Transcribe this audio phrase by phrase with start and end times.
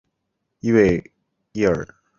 [0.61, 1.11] 伊维
[1.51, 1.87] 耶尔。